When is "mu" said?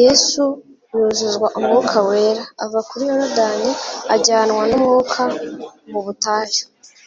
5.90-6.00